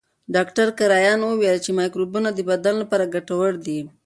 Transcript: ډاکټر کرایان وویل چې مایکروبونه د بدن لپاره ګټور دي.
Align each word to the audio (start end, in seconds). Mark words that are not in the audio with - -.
ډاکټر 0.35 0.67
کرایان 0.79 1.19
وویل 1.23 1.57
چې 1.65 1.71
مایکروبونه 1.79 2.29
د 2.33 2.39
بدن 2.49 2.75
لپاره 2.83 3.11
ګټور 3.15 3.51
دي. 3.65 3.79